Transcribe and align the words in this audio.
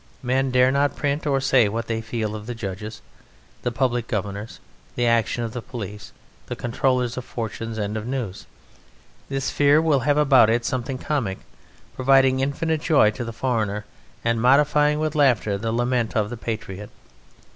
Men 0.23 0.49
dare 0.49 0.71
not 0.71 0.95
print 0.95 1.27
or 1.27 1.39
say 1.39 1.69
what 1.69 1.85
they 1.85 2.01
feel 2.01 2.35
of 2.35 2.47
the 2.47 2.55
judges, 2.55 3.03
the 3.61 3.71
public 3.71 4.07
governors, 4.07 4.59
the 4.95 5.05
action 5.05 5.43
of 5.43 5.53
the 5.53 5.61
police, 5.61 6.11
the 6.47 6.55
controllers 6.55 7.17
of 7.17 7.23
fortunes 7.23 7.77
and 7.77 7.95
of 7.95 8.07
news. 8.07 8.47
This 9.29 9.51
Fear 9.51 9.79
will 9.83 9.99
have 9.99 10.17
about 10.17 10.49
it 10.49 10.65
something 10.65 10.97
comic, 10.97 11.37
providing 11.95 12.39
infinite 12.39 12.81
joy 12.81 13.11
to 13.11 13.23
the 13.23 13.31
foreigner, 13.31 13.85
and 14.25 14.41
modifying 14.41 14.97
with 14.97 15.13
laughter 15.13 15.55
the 15.55 15.71
lament 15.71 16.15
of 16.15 16.31
the 16.31 16.37
patriot. 16.37 16.89